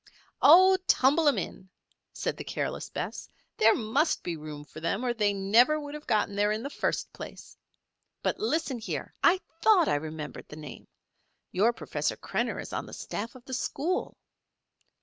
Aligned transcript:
"Oh, 0.41 0.79
tumble 0.87 1.27
'em 1.27 1.37
in," 1.37 1.69
said 2.11 2.35
the 2.35 2.43
careless 2.43 2.89
Bess. 2.89 3.27
"There 3.57 3.75
must 3.75 4.23
be 4.23 4.35
room 4.35 4.65
for 4.65 4.79
them, 4.79 5.05
or 5.05 5.13
they 5.13 5.31
would 5.31 5.39
never 5.43 5.91
have 5.93 6.07
got 6.07 6.27
in 6.27 6.35
there 6.35 6.51
in 6.51 6.63
the 6.63 6.71
first 6.71 7.13
place. 7.13 7.55
But 8.23 8.39
listen 8.39 8.79
here! 8.79 9.13
I 9.23 9.41
thought 9.61 9.87
I 9.87 9.93
remembered 9.93 10.47
the 10.49 10.55
name. 10.55 10.87
Your 11.51 11.71
Professor 11.71 12.17
Krenner 12.17 12.59
is 12.59 12.73
on 12.73 12.87
the 12.87 12.93
staff 12.93 13.35
of 13.35 13.45
the 13.45 13.53
school." 13.53 14.17